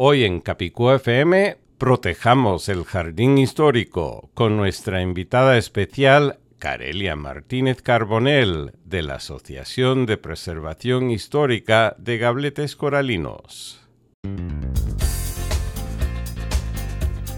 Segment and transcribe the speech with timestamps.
[0.00, 8.74] Hoy en Capicú FM protejamos el jardín histórico con nuestra invitada especial Carelia Martínez Carbonell
[8.84, 13.88] de la Asociación de Preservación Histórica de Gabletes Coralinos.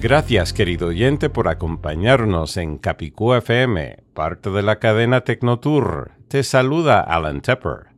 [0.00, 6.12] Gracias, querido oyente, por acompañarnos en Capicú FM, parte de la cadena Tecnotour.
[6.28, 7.88] Te saluda Alan Tepper.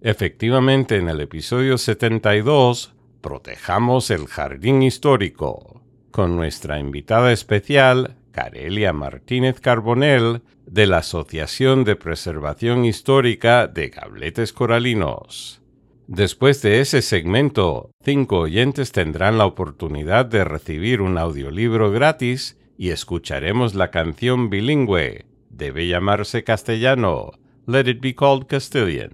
[0.00, 9.60] Efectivamente, en el episodio 72, protejamos el jardín histórico, con nuestra invitada especial, Carelia Martínez
[9.60, 15.61] Carbonell, de la Asociación de Preservación Histórica de Gabletes Coralinos.
[16.06, 22.90] Después de ese segmento, cinco oyentes tendrán la oportunidad de recibir un audiolibro gratis y
[22.90, 25.26] escucharemos la canción bilingüe.
[25.50, 27.32] Debe llamarse castellano.
[27.66, 29.12] Let it be called Castilian.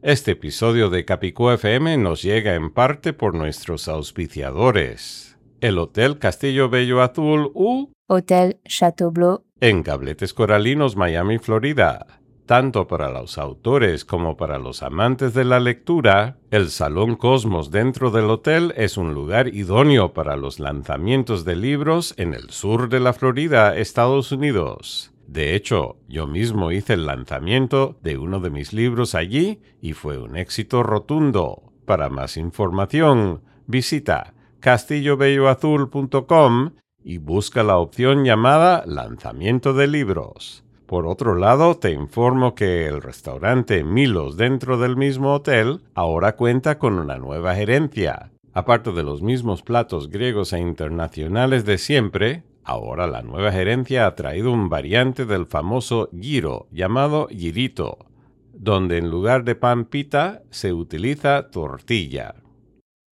[0.00, 5.38] Este episodio de Capicú FM nos llega en parte por nuestros auspiciadores.
[5.60, 12.21] El Hotel Castillo Bello Azul U Hôtel Chateaubleu, en Gabletes Coralinos, Miami, Florida.
[12.52, 18.10] Tanto para los autores como para los amantes de la lectura, el Salón Cosmos dentro
[18.10, 23.00] del hotel es un lugar idóneo para los lanzamientos de libros en el sur de
[23.00, 25.14] la Florida, Estados Unidos.
[25.26, 30.18] De hecho, yo mismo hice el lanzamiento de uno de mis libros allí y fue
[30.18, 31.72] un éxito rotundo.
[31.86, 40.61] Para más información, visita castillobelloazul.com y busca la opción llamada Lanzamiento de Libros.
[40.92, 46.78] Por otro lado, te informo que el restaurante Milos dentro del mismo hotel ahora cuenta
[46.78, 48.30] con una nueva gerencia.
[48.52, 54.14] Aparte de los mismos platos griegos e internacionales de siempre, ahora la nueva gerencia ha
[54.14, 57.96] traído un variante del famoso giro llamado girito,
[58.52, 62.34] donde en lugar de pan pita se utiliza tortilla.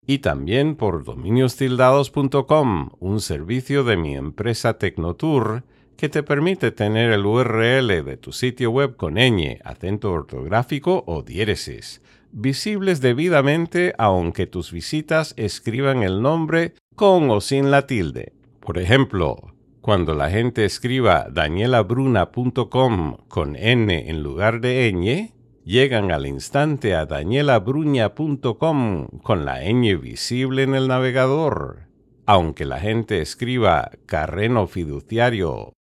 [0.06, 5.64] Y también por dominiostildados.com, un servicio de mi empresa Tecnotour
[5.96, 11.22] que te permite tener el URL de tu sitio web con ñ, acento ortográfico o
[11.22, 12.02] diéresis,
[12.32, 18.32] visibles debidamente aunque tus visitas escriban el nombre con o sin la tilde.
[18.60, 25.32] Por ejemplo, cuando la gente escriba danielabruna.com con n en lugar de ñ,
[25.64, 31.86] llegan al instante a danielabruña.com con la ñ visible en el navegador.
[32.26, 35.75] Aunque la gente escriba carrenofiduciario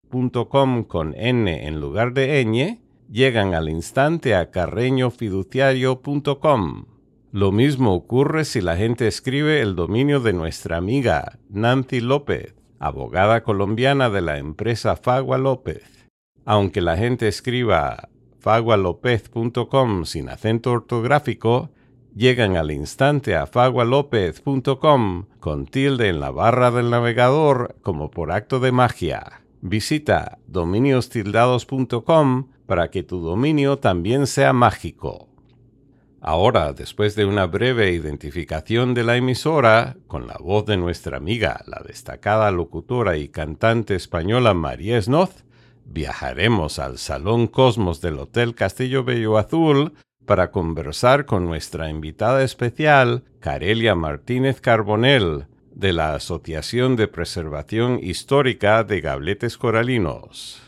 [0.87, 2.79] con n en lugar de ñ,
[3.11, 6.85] llegan al instante a carreñofiduciario.com.
[7.33, 13.43] Lo mismo ocurre si la gente escribe el dominio de nuestra amiga Nancy López, abogada
[13.43, 16.07] colombiana de la empresa Fagua López.
[16.45, 18.09] Aunque la gente escriba
[18.39, 21.71] fagualopez.com sin acento ortográfico,
[22.15, 28.61] llegan al instante a fagualopez.com con tilde en la barra del navegador como por acto
[28.61, 29.44] de magia.
[29.67, 35.31] Visita dominiostildados.com para que tu dominio también sea mágico.
[36.21, 41.65] Ahora, después de una breve identificación de la emisora, con la voz de nuestra amiga,
[41.67, 45.47] la destacada locutora y cantante española María Snoz,
[45.87, 49.95] viajaremos al Salón Cosmos del Hotel Castillo Bello Azul
[50.27, 58.85] para conversar con nuestra invitada especial, Carelia Martínez Carbonell, de la Asociación de Preservación Histórica
[58.85, 60.63] de Gabletes Coralinos.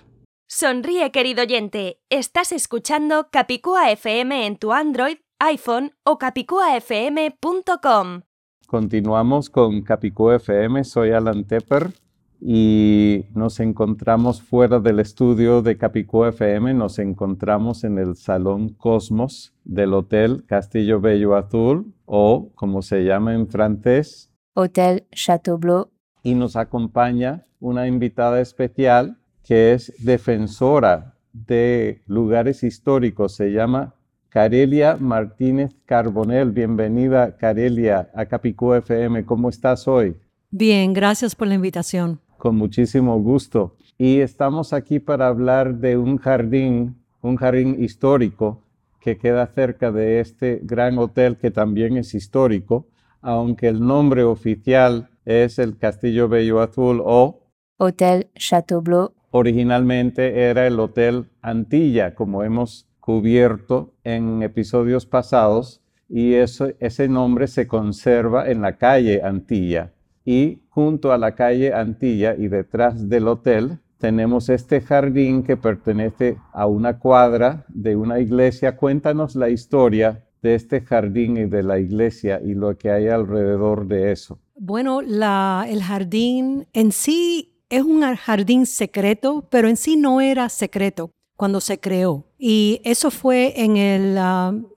[0.49, 2.01] Sonríe, querido oyente.
[2.11, 8.23] Estás escuchando Capicúa FM en tu Android, iPhone o capicuafm.com.
[8.67, 11.93] Continuamos con Capicú FM, soy Alan Tepper
[12.41, 19.55] y nos encontramos fuera del estudio de Capicú FM, nos encontramos en el Salón Cosmos
[19.65, 25.91] del Hotel Castillo Bello Azul o como se llama en francés, Hôtel Chateaubleu,
[26.23, 33.35] y nos acompaña una invitada especial que es defensora de lugares históricos.
[33.35, 33.95] Se llama
[34.31, 36.53] Carelia Martínez Carbonel.
[36.53, 39.27] Bienvenida, Carelia, a Capicú FM.
[39.27, 40.17] ¿Cómo estás hoy?
[40.51, 42.19] Bien, gracias por la invitación.
[42.39, 43.77] Con muchísimo gusto.
[43.99, 48.63] Y estamos aquí para hablar de un jardín, un jardín histórico
[49.01, 52.87] que queda cerca de este gran hotel que también es histórico,
[53.23, 57.41] aunque el nombre oficial es el Castillo Bello Azul o
[57.79, 58.83] Hotel Chateau
[59.31, 67.47] Originalmente era el Hotel Antilla, como hemos cubierto en episodios pasados, y eso, ese nombre
[67.47, 69.93] se conserva en la calle Antilla.
[70.25, 76.39] Y junto a la calle Antilla y detrás del hotel tenemos este jardín que pertenece
[76.53, 78.77] a una cuadra de una iglesia.
[78.77, 83.87] Cuéntanos la historia de este jardín y de la iglesia y lo que hay alrededor
[83.87, 84.39] de eso.
[84.55, 91.11] Bueno, el jardín en sí es un jardín secreto, pero en sí no era secreto
[91.37, 92.25] cuando se creó.
[92.39, 94.17] Y eso fue en el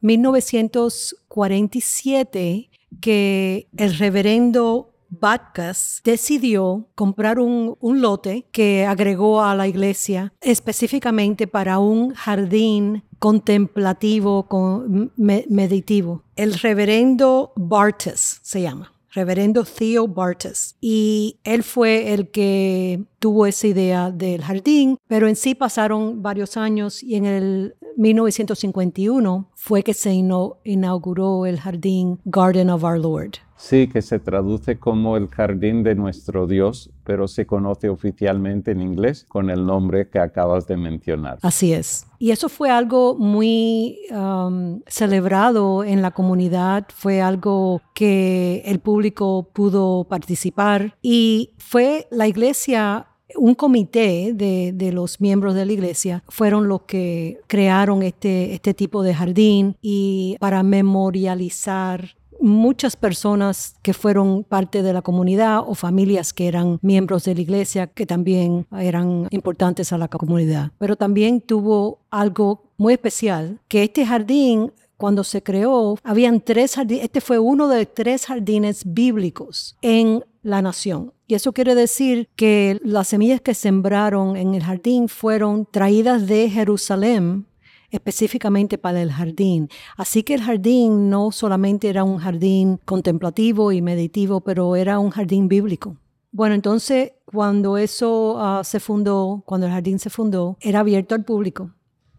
[0.01, 2.69] 1947 ah,
[3.01, 11.79] que el reverendo Batkas decidió comprar un, lote que agregó a la iglesia específicamente para
[11.79, 16.23] un jardín contemplativo, con, meditivo.
[16.35, 20.75] El reverendo Bartes se llama reverendo Theo Bartes.
[20.79, 26.57] Y él fue el que tuvo esa idea del jardín, pero en sí pasaron varios
[26.57, 33.39] años y en el 1951 fue que se inauguró el jardín Garden of Our Lord.
[33.59, 38.81] Sí, que se traduce como el jardín de nuestro Dios, pero se conoce oficialmente en
[38.81, 41.39] inglés con el nombre que acabas de mencionar.
[41.41, 42.07] Así es.
[42.19, 49.49] Y eso fue algo muy um, celebrado en la comunidad, fue algo que el público
[49.51, 56.23] pudo participar y fue la iglesia un comité de, de, los miembros de la iglesia
[56.29, 63.93] fueron los que crearon este, este tipo de jardín y para memorializar muchas personas que
[63.93, 68.65] fueron parte de la comunidad o familias que eran miembros de la iglesia que también
[68.77, 70.71] eran importantes a la comunidad.
[70.77, 77.05] Pero también tuvo algo muy especial, que este jardín cuando se creó, habían tres jardines,
[77.05, 81.13] este fue uno de tres jardines bíblicos en la nación.
[81.25, 86.49] Y eso quiere decir que las semillas que sembraron en el jardín fueron traídas de
[86.49, 87.45] Jerusalén
[87.91, 89.69] específicamente para el jardín.
[89.97, 95.09] Así que el jardín no solamente era un jardín contemplativo y meditivo, pero era un
[95.09, 95.97] jardín bíblico.
[96.31, 101.25] Bueno, entonces cuando eso ah, se fundó, cuando el jardín se fundó, era abierto al
[101.25, 101.71] público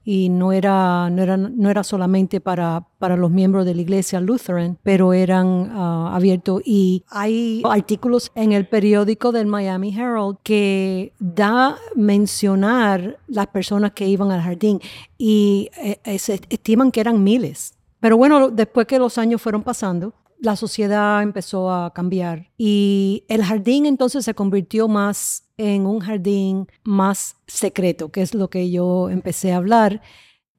[0.05, 4.21] y no era, no era, no era solamente para, para los miembros de la iglesia
[4.21, 6.63] Lutheran, pero eran ah, abiertos.
[6.65, 14.07] Y hay artículos en el periódico del Miami Herald que da mencionar las personas que
[14.09, 14.81] iban al jardín
[15.19, 17.75] y eh, se estiman que eran miles.
[18.01, 23.45] Pero bueno, después que los años fueron pasando, la sociedad empezó a cambiar y el
[23.45, 29.11] jardín entonces se convirtió más en un jardín más secreto, que es lo que yo
[29.11, 30.01] empecé a hablar.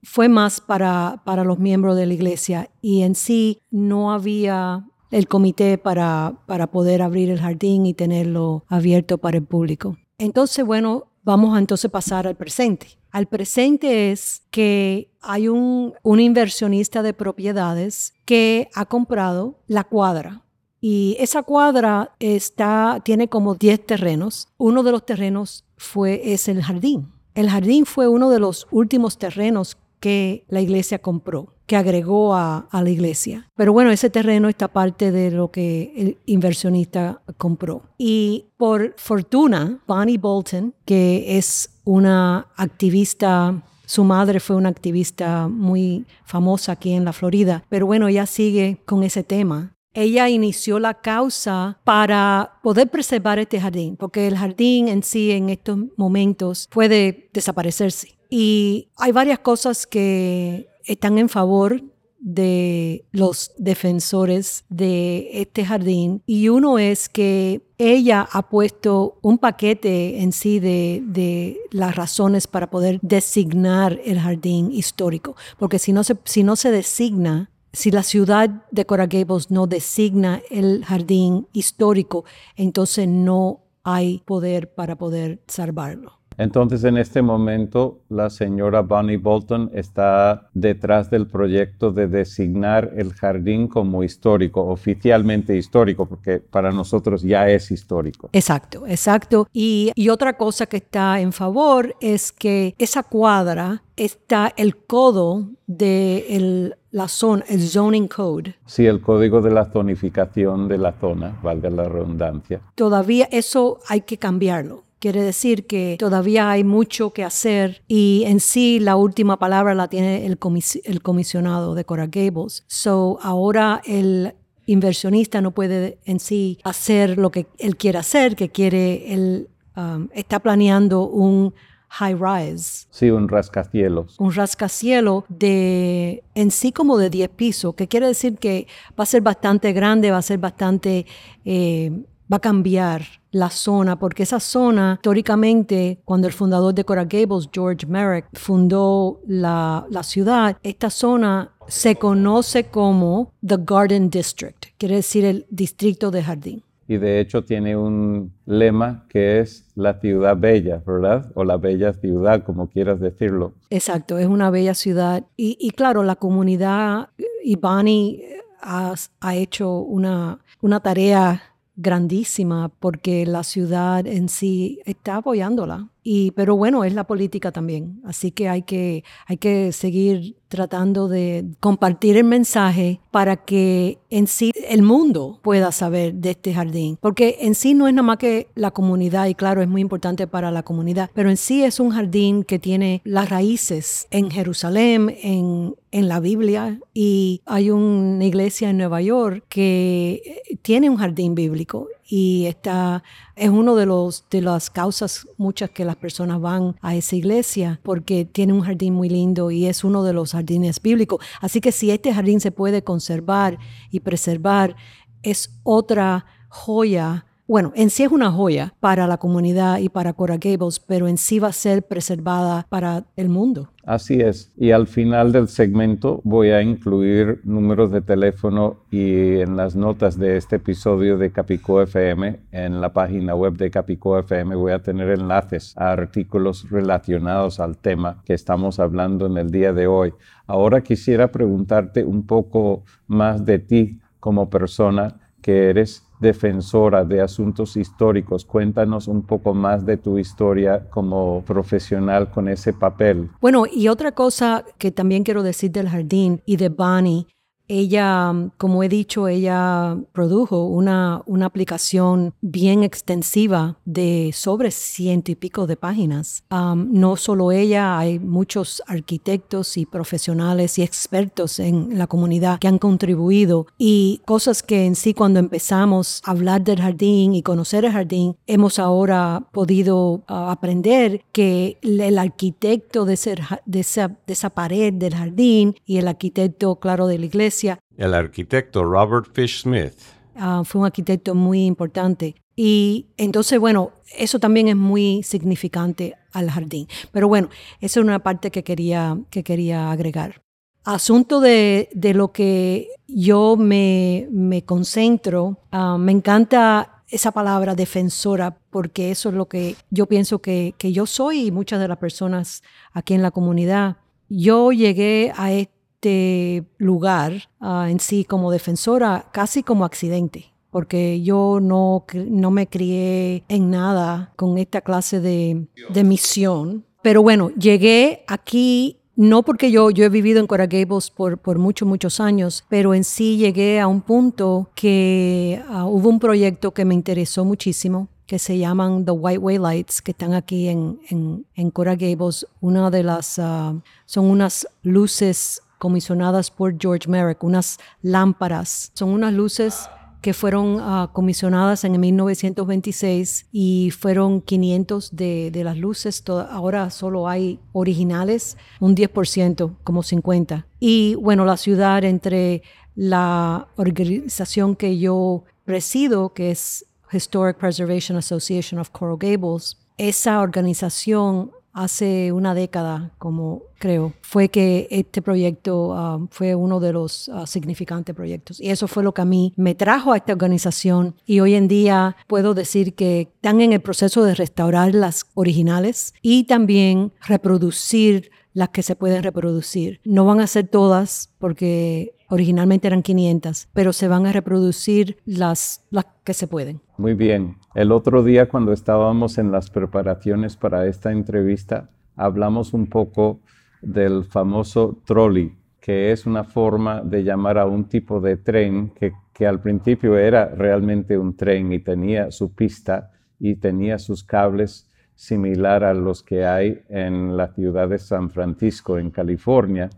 [0.04, 5.28] Fue más para, para los miembros de la iglesia y en sí no había el
[5.28, 9.98] comité para, para poder abrir el jardín y tenerlo abierto para el público.
[10.18, 13.00] Entonces, bueno, vamos a entonces pasar al presente.
[13.12, 20.44] Al presente es que hay un, inversionista de propiedades que ha comprado la cuadra.
[20.80, 24.48] Y esa cuadra está, tiene como 10 terrenos.
[24.58, 27.12] Uno de los terrenos fue, es el jardín.
[27.36, 32.68] El jardín fue uno de los últimos terrenos que la iglesia compró, que agregó a,
[32.74, 33.48] la iglesia.
[33.56, 37.84] Pero bueno, ese terreno está parte de lo que el inversionista compró.
[37.98, 46.06] Y por fortuna, Bonnie Bolton, que es una activista su madre fue una activista muy
[46.24, 49.74] famosa aquí en la Florida, pero bueno, ella sigue con ese tema.
[49.94, 55.50] Ella inició la causa para poder preservar este jardín, porque el jardín en sí en
[55.50, 58.21] estos momentos puede desaparecerse.
[58.32, 61.84] Y hay varias cosas que están en favor
[62.18, 70.22] de los defensores de este jardín y uno es que ella ha puesto un paquete
[70.22, 76.16] en sí de, las razones para poder designar el jardín histórico, porque si no se,
[76.24, 82.24] si no se designa, si la ciudad de Coral Gables no designa el jardín histórico,
[82.56, 86.21] entonces no hay poder para poder salvarlo.
[86.38, 93.14] Entonces, en este momento, la señora Bonnie Bolton está detrás del proyecto de designar el
[93.14, 98.30] jardín como histórico, oficialmente histórico, porque para nosotros ya es histórico.
[98.34, 99.48] Exacto, exacto.
[99.54, 105.50] Y, y otra cosa que está en favor es que esa cuadra está el codo
[105.68, 108.56] de la zona, el zoning code.
[108.66, 112.62] Sí, el código de la zonificación de la zona, valga la redundancia.
[112.76, 114.84] Todavía eso hay que cambiarlo.
[115.02, 119.88] Quiere decir que todavía hay mucho que hacer y en sí la última palabra la
[119.88, 120.38] tiene el,
[120.84, 122.64] el comisionado de Cora Gables.
[122.68, 124.36] So ahora el
[124.68, 130.08] inversionista no puede en sí hacer lo que él quiere hacer, que quiere, él um,
[130.14, 131.56] está planeando un
[131.90, 132.86] high rise.
[132.92, 134.20] Sí, un rascacielos.
[134.20, 139.08] Un rascacielos de en sí como de 10 pisos, que quiere decir que va a
[139.08, 141.08] ser bastante grande, va a ser bastante
[141.44, 141.92] eh,
[142.32, 147.50] va a cambiar la zona, porque esa zona, históricamente, cuando el fundador de Coral Gables,
[147.52, 154.96] George Merrick, fundó la, la ciudad, esta zona se conoce como The Garden District, quiere
[154.96, 156.64] decir el distrito de jardín.
[156.88, 161.32] Y de hecho tiene un lema que es la ciudad bella, ¿verdad?
[161.36, 163.54] O la bella ciudad, como quieras decirlo.
[163.70, 165.24] Exacto, es una bella ciudad.
[165.38, 167.08] Y, y claro, la comunidad,
[167.46, 168.22] y Bonnie
[168.62, 171.42] ha, ha hecho una, una tarea
[171.82, 175.91] grandísima porque la ciudad en sí está apoyándola.
[176.04, 178.02] Y, pero bueno, es la política también.
[178.06, 184.28] Así que hay que, hay que seguir tratando de compartir el mensaje para que en
[184.28, 186.98] sí el mundo pueda saber de este jardín.
[187.00, 190.28] Porque en sí no es nada más que la comunidad, y claro, es muy importante
[190.28, 195.16] para la comunidad, pero en sí es un jardín que tiene las raíces en Jerusalén,
[195.22, 201.34] en, en la Biblia, y hay una iglesia en Nueva York que tiene un jardín
[201.34, 203.04] bíblico y está,
[203.38, 207.80] es uno de, los, de las causas muchas que las personas van a esa iglesia
[207.84, 211.26] porque tiene un jardín muy lindo y es uno de los jardines bíblicos.
[211.40, 213.58] Así que si este jardín se puede conservar
[213.92, 214.76] y preservar,
[215.24, 220.38] es otra joya bueno, en sí es una joya para la comunidad y para Cora
[220.38, 223.70] Gables, pero en sí va a ser preservada para el mundo.
[223.84, 224.52] Así es.
[224.56, 230.18] Y al final del segmento voy a incluir números de teléfono y en las notas
[230.18, 234.84] de este episodio de Capico FM, en la página web de Capico FM, voy a
[234.84, 240.14] tener enlaces a artículos relacionados al tema que estamos hablando en el día de hoy.
[240.48, 247.76] Ahora quisiera preguntarte un poco más de ti como persona que eres defensora de asuntos
[247.76, 248.46] históricos.
[248.46, 253.30] Cuéntanos un poco más de tu historia como profesional con ese papel.
[253.42, 257.26] Bueno, y otra cosa que también quiero decir del jardín y de Bonnie
[257.72, 265.36] ella, como he dicho, ella produjo una, una aplicación bien extensiva de sobre ciento y
[265.36, 266.44] pico de páginas.
[266.50, 272.78] no solo ella, hay muchos arquitectos y profesionales y expertos en la comunidad que han
[272.78, 277.94] contribuido y cosas que en sí cuando empezamos a hablar del jardín y conocer el
[277.94, 283.18] jardín, hemos ahora podido ah, aprender que el arquitecto de,
[283.66, 287.61] de, esa, de esa pared del jardín y el arquitecto, claro, de la iglesia,
[287.98, 289.94] el arquitecto Robert Fish Smith.
[290.36, 292.36] Ah, fue un arquitecto muy importante.
[292.56, 296.88] Y entonces, bueno, eso también es muy significante al jardín.
[297.12, 297.50] Pero bueno,
[297.80, 300.42] esa es una parte que quería, que quería agregar.
[300.84, 308.58] Asunto de, de lo que yo me, me concentro, ah, me encanta esa palabra defensora,
[308.70, 311.98] porque eso es lo que yo pienso que, que yo soy y muchas de las
[311.98, 312.64] personas
[312.94, 313.98] aquí en la comunidad.
[314.30, 321.22] Yo llegué a este este lugar ah, en sí como defensora casi como accidente porque
[321.22, 326.86] yo no, no me crié en nada con esta clase de, de misión.
[327.02, 331.60] Pero bueno, llegué aquí no porque yo, yo he vivido en Coral Gables por, por
[331.60, 336.72] muchos, muchos años, pero en sí llegué a un punto que ah, hubo un proyecto
[336.72, 341.02] que me interesó muchísimo que se llaman The White Way Lights, que están aquí en,
[341.10, 342.48] en, en Gables.
[342.62, 348.92] Una de las, ah, son unas luces comisionadas por George Merrick, unas lámparas.
[348.94, 349.90] Son unas luces
[350.22, 356.24] que fueron ah, comisionadas en 1926 y fueron 500 de, de las luces.
[356.28, 360.68] ahora solo hay originales, un 10%, como 50.
[360.80, 362.62] Y bueno, la ciudad entre
[362.94, 371.52] la organización que yo presido, que es Historic Preservation Association of Coral Gables, esa organización
[371.74, 377.48] hace una década, como creo, fue que este proyecto ah, fue uno de los ah,
[377.48, 378.60] significantes proyectos.
[378.60, 381.16] Y eso fue lo que a mí me trajo a esta organización.
[381.26, 386.14] Y hoy en día puedo decir que están en el proceso de restaurar las originales
[386.22, 390.00] y también reproducir las que se pueden reproducir.
[390.04, 395.86] No van a ser todas porque originalmente eran 500, pero se van a reproducir las,
[395.90, 396.82] las que se pueden.
[396.98, 397.58] Muy bien.
[397.76, 403.42] El otro día cuando estábamos en las preparaciones para esta entrevista, hablamos un poco
[403.82, 409.14] del famoso trolley, que es una forma de llamar a un tipo de tren que,
[409.34, 414.88] que al principio era realmente un tren y tenía su pista y tenía sus cables
[415.16, 419.90] similar a los que hay en la ciudad de San Francisco, en California.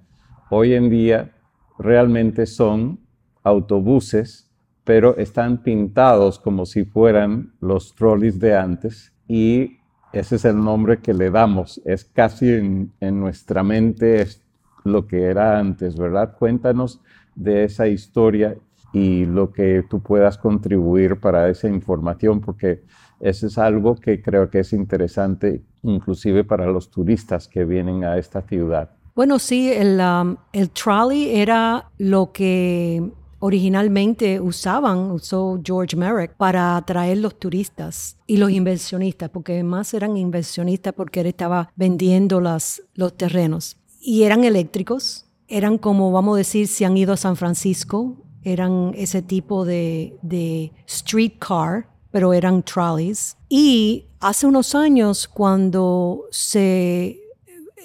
[0.50, 1.32] Hoy en día
[1.80, 3.00] realmente son
[3.44, 4.50] autobuses,
[4.84, 9.78] pero están pintados como si fueran los trolleys de antes y
[10.14, 11.82] ese es el nombre que le damos.
[11.86, 14.26] Es casi en, nuestra mente
[14.84, 16.36] lo que era antes, ¿verdad?
[16.38, 17.02] Cuéntanos
[17.34, 18.56] de esa historia
[18.92, 22.84] y lo que tú puedas contribuir para esa información, porque
[23.20, 28.18] eso es algo que creo que es interesante inclusive para los turistas que vienen a
[28.18, 28.92] esta ciudad.
[29.16, 30.36] Bueno, sí, el, um,
[30.74, 38.50] trolley era lo que originalmente usaban, usó George Merrick para atraer los turistas y los
[38.50, 43.78] inversionistas, porque más eran inversionistas porque él estaba vendiendo las, los terrenos.
[44.00, 48.94] Y eran eléctricos, eran como, vamos a decir, si han ido a San Francisco, eran
[48.96, 53.36] ese tipo de, de streetcar pero eran trolleys.
[53.50, 57.20] Y hace unos años, cuando se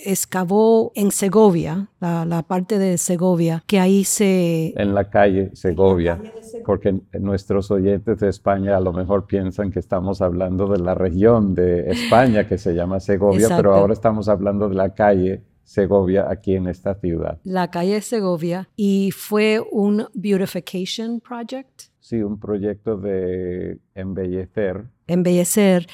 [0.05, 4.75] excavó en Segovia, la, parte de Segovia, que ahí se...
[4.77, 6.21] En la calle Segovia,
[6.67, 11.55] porque nuestros oyentes de España a lo mejor piensan que estamos hablando de la región
[11.55, 16.55] de España que se llama Segovia, pero ahora estamos hablando de la calle Segovia aquí
[16.55, 17.39] en esta ciudad.
[17.45, 24.85] La calle Segovia y fue un beautification project Sí, un proyecto de embellecer.
[25.07, 25.87] Embellecer.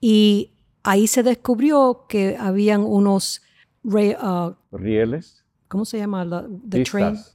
[0.00, 0.52] Y
[0.82, 3.42] ahí se descubrió que habían unos
[3.84, 5.44] uh, rieles.
[5.68, 6.24] ¿Cómo se llama?
[6.24, 6.48] La,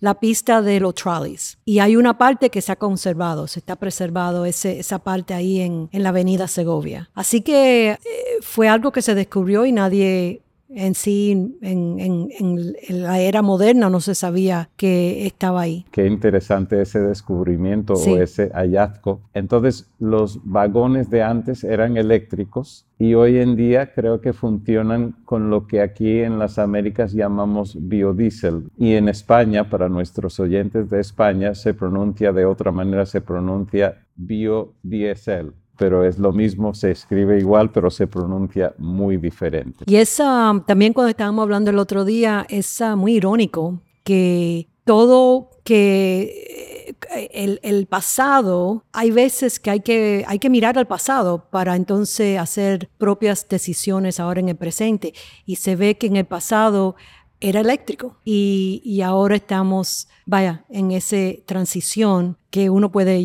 [0.01, 1.57] la pista de los trolleys.
[1.63, 5.61] Y hay una parte que se ha conservado, se está preservado ese, esa parte ahí
[5.61, 7.09] en, en la avenida Segovia.
[7.13, 7.99] Así que eh,
[8.41, 10.41] fue algo que se descubrió y nadie
[10.75, 15.85] en sí, en, la era moderna, no se sabía que estaba ahí.
[15.91, 19.21] Qué interesante ese descubrimiento o ese hallazgo.
[19.33, 25.49] Entonces, los vagones de antes eran eléctricos y hoy en día creo que funcionan con
[25.49, 28.69] lo que aquí en las Américas llamamos biodiesel.
[28.77, 34.05] Y en España, para nuestros oyentes de España, se pronuncia de otra manera, se pronuncia
[34.15, 39.85] biodiesel pero es lo mismo, se escribe igual, pero se pronuncia muy diferente.
[39.87, 40.15] Y es
[40.65, 47.59] también cuando estábamos hablando el otro día, es muy irónico que todo que eh, el,
[47.63, 52.89] el, pasado, hay veces que hay, que hay que mirar al pasado para entonces hacer
[52.99, 55.13] propias decisiones ahora en el presente.
[55.45, 56.95] Y se ve que en el pasado
[57.41, 63.23] era eléctrico y, y ahora estamos, vaya, en esa transición que uno puede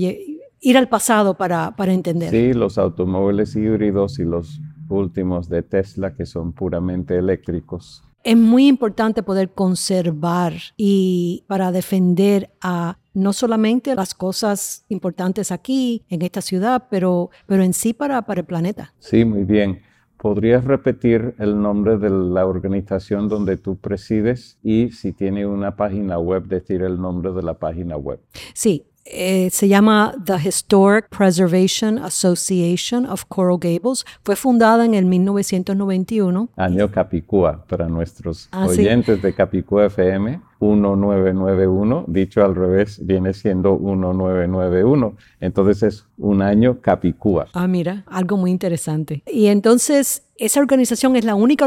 [0.61, 2.31] ir al pasado para, para entender.
[2.31, 8.03] Sí, los automóviles híbridos y los últimos de Tesla que son puramente eléctricos.
[8.23, 16.05] Es muy importante poder conservar y para defender a no solamente las cosas importantes aquí,
[16.09, 18.93] en esta ciudad, pero, pero en sí para, para el planeta.
[18.99, 19.81] Sí, muy bien.
[20.19, 26.19] ¿Podrías repetir el nombre de la organización donde tú presides y si tiene una página
[26.19, 28.21] web, decir el nombre de la página web?
[28.53, 34.05] Sí, eh, se llama The Historic Preservation Association of Coral Gables.
[34.23, 36.49] Fue fundada en el 1991.
[36.57, 43.79] Año Capicúa, para nuestros ah, oyentes de Capicúa FM, 1991, dicho al revés, viene siendo
[43.79, 45.17] 1991.
[45.41, 47.49] Entonces es un año Capicúa.
[47.55, 49.23] Ah, mira, algo muy interesante.
[49.27, 51.67] Y entonces esa organización es la única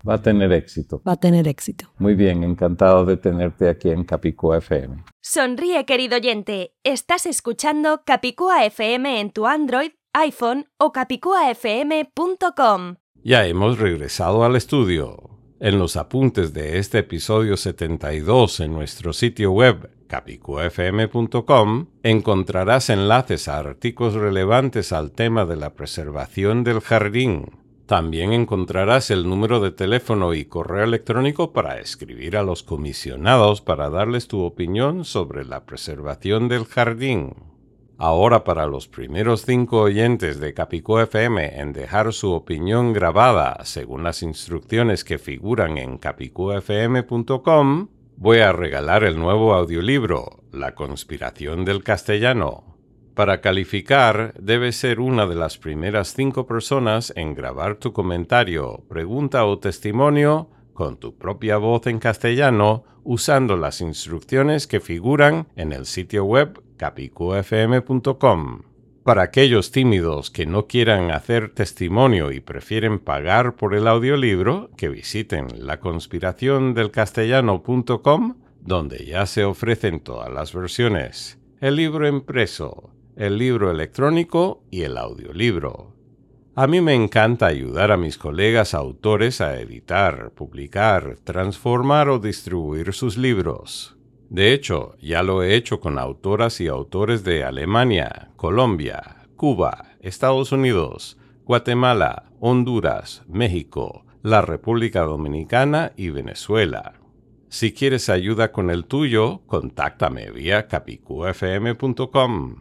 [0.09, 1.03] Va a tener éxito.
[1.07, 1.93] Va a tener éxito.
[1.99, 5.05] Muy bien, encantado de tenerte aquí en Capicúa FM.
[5.21, 6.73] Sonríe, querido oyente.
[6.85, 12.95] Estás escuchando Capicúa FM en tu Android, iPhone o capicuafm.com.
[13.23, 15.29] Ya hemos regresado al estudio.
[15.61, 23.59] En los apuntes de este episodio 72 en nuestro sitio web capicuafm.com encontrarás enlaces a
[23.59, 27.59] artículos relevantes al tema de la preservación del jardín.
[27.85, 33.91] También encontrarás el número de teléfono y correo electrónico para escribir a los comisionados para
[33.91, 37.50] darles tu opinión sobre la preservación del jardín.
[38.03, 44.05] Ahora para los primeros cinco oyentes de Capicú FM en dejar su opinión grabada según
[44.05, 51.85] las instrucciones que figuran en capicufm.com, voy a regalar el nuevo audiolibro, La conspiración del
[51.85, 52.79] castellano.
[53.15, 59.45] Para calificar, debes ser una de las primeras cinco personas en grabar tu comentario, pregunta
[59.45, 65.87] o testimonio con tu propia voz en castellano usando las instrucciones que figuran en el
[65.87, 68.63] sitio web capicufm.com.
[69.03, 74.91] Para aquellos tímidos que no quieran hacer testimonio y prefieren pagar por el audiolibro, que
[74.91, 84.63] visiten laconspiraciondelcastellano.com, donde ya se ofrecen todas las versiones, el libro impreso, el libro electrónico
[84.71, 85.95] y el audiolibro.
[86.57, 92.93] A mí me encanta ayudar a mis colegas autores a editar, publicar, transformar o distribuir
[92.93, 93.97] sus libros.
[94.31, 100.51] De hecho, ya lo he hecho con autoras y autores de Alemania, Colombia, Cuba, Estados
[100.51, 106.95] Unidos, Guatemala, Honduras, México, la República Dominicana y Venezuela.
[107.49, 112.57] Si quieres ayuda con el tuyo, contáctame vía capicufm.com.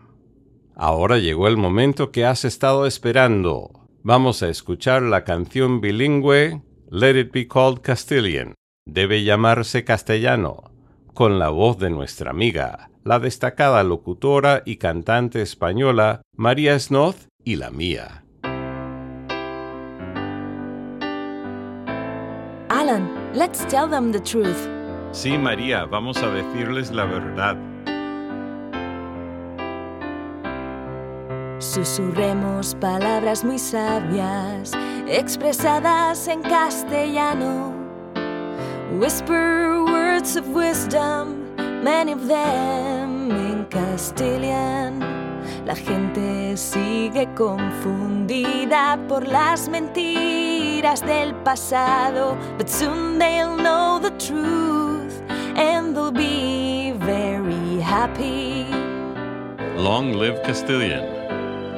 [0.76, 3.79] Ahora llegó el momento que has estado esperando.
[4.10, 8.56] Vamos a escuchar la canción bilingüe Let It Be Called Castilian.
[8.88, 10.72] Debe llamarse castellano
[11.14, 17.58] con la voz de nuestra amiga, la destacada locutora y cantante española María Snoth y
[17.58, 18.24] la mía.
[22.70, 24.58] Alan, let's tell them the truth.
[25.12, 27.69] Sí, María, vamos a decirles la verdad.
[31.60, 34.72] Susurremos palabras muy sabias,
[35.08, 37.74] expresadas en castellano.
[38.98, 45.02] Whisper words of wisdom, many of them in Castilian.
[45.66, 55.22] La gente sigue confundida por las mentiras del pasado, but soon they'll know the truth
[55.58, 58.66] and they'll be very happy.
[59.76, 61.19] Long live Castilian.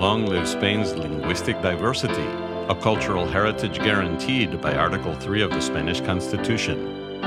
[0.02, 2.26] Long live Spain's linguistic diversity,
[2.70, 7.22] a cultural heritage guaranteed by Article 3 of the Spanish Constitution.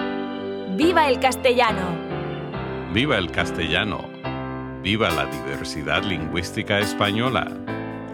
[0.77, 1.97] ¡Viva el castellano!
[2.93, 4.11] ¡Viva el castellano!
[4.83, 7.47] ¡Viva la diversidad lingüística española!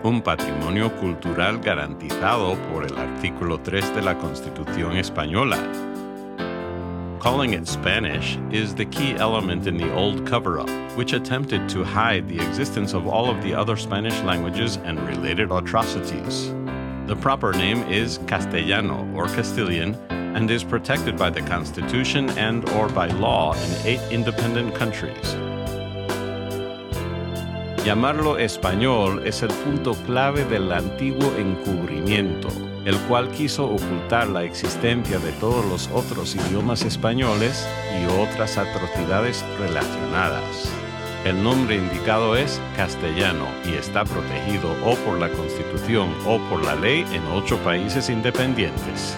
[0.02, 5.56] Un patrimonio cultural garantizado por el artículo 3 de la Constitución española.
[7.20, 11.84] Calling it Spanish is the key element in the old cover up, which attempted to
[11.84, 16.50] hide the existence of all of the other Spanish languages and related atrocities.
[17.08, 22.88] The proper name is Castellano or Castilian and is protected by the Constitution and or
[22.88, 25.36] by law in eight independent countries.
[27.84, 32.48] Llamarlo español es el punto clave del antiguo encubrimiento,
[32.84, 37.66] el cual quiso ocultar la existencia de todos los otros idiomas españoles
[37.98, 40.70] y otras atrocidades relacionadas.
[41.24, 46.76] El nombre indicado es castellano y está protegido o por la Constitución o por la
[46.76, 49.16] ley en ocho países independientes.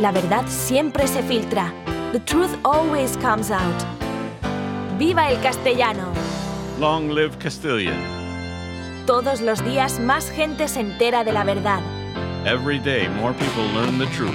[0.00, 1.72] La verdad siempre se filtra.
[2.12, 3.76] The truth always comes out.
[4.98, 6.35] ¡Viva el castellano!
[6.78, 7.96] Long live Castilian.
[9.06, 11.80] Todos los días más gente se entera de la verdad.
[12.44, 14.34] Every day more people learn the truth.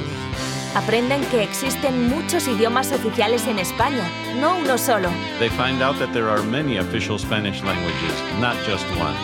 [0.73, 5.09] Aprenden que existen muchos idiomas oficiales en España, no uno solo.
[5.37, 9.15] They find out that there are many official Spanish languages, not just one.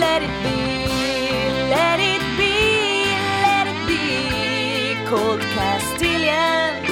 [0.00, 2.22] Let it be, let it
[5.08, 6.91] called Castilian.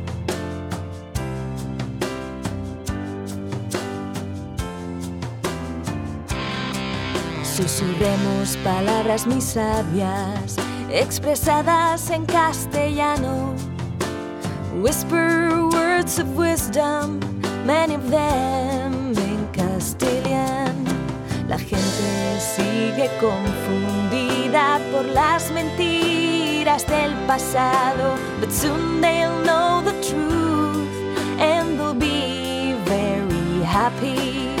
[7.55, 10.55] Susurremos palabras muy sabias,
[10.89, 13.53] expresadas en castellano.
[14.81, 17.19] Whisper words of wisdom,
[17.65, 20.85] many of them in Castilian.
[21.49, 30.87] La gente sigue confundida por las mentiras del pasado, but soon they'll know the truth
[31.37, 34.60] and they'll be very happy.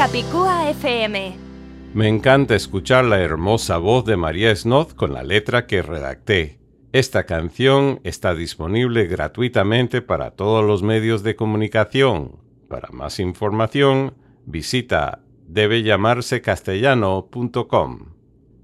[0.00, 1.36] Capicúa FM.
[1.92, 6.58] Me encanta escuchar la hermosa voz de María Snoth con la letra que redacté.
[6.92, 12.38] Esta canción está disponible gratuitamente para todos los medios de comunicación.
[12.66, 14.14] Para más información,
[14.46, 17.98] visita debellamarsecastellano.com.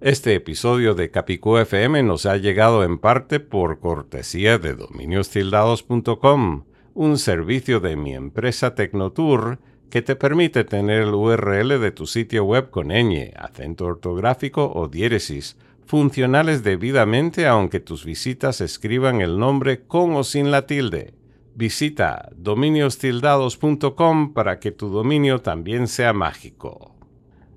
[0.01, 7.19] Este episodio de Capicú FM nos ha llegado en parte por cortesía de dominiostildados.com, un
[7.19, 9.59] servicio de mi empresa Tecnotour
[9.91, 14.89] que te permite tener el URL de tu sitio web con ñ, acento ortográfico o
[14.89, 21.15] diéresis, funcionales debidamente aunque tus visitas escriban el nombre con o sin la tilde.
[21.55, 26.97] Visita dominiostildados.com para que tu dominio también sea mágico.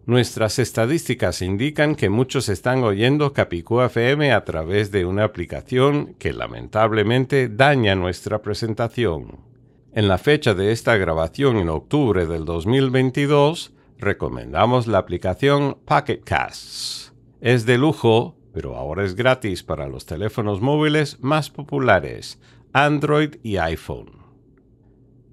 [0.06, 6.34] Nuestras estadísticas indican que muchos están oyendo Capicú FM a través de una aplicación que
[6.34, 9.49] lamentablemente daña nuestra presentación.
[9.92, 17.12] En la fecha de esta grabación en octubre del 2022, recomendamos la aplicación Pocket Casts.
[17.42, 22.40] Es de lujo, pero ahora es gratis para los teléfonos móviles más populares,
[22.72, 24.12] Android y iPhone.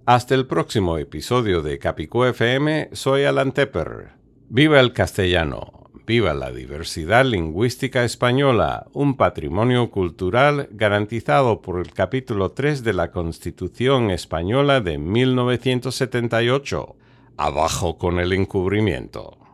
[0.06, 4.12] Hasta el próximo episodio de Capicú FM, soy Alan Tepper.
[4.48, 12.52] Viva el castellano, viva la diversidad lingüística española, un patrimonio cultural garantizado por el capítulo
[12.52, 16.94] 3 de la Constitución española de 1978.
[17.36, 19.45] Abajo con el encubrimiento.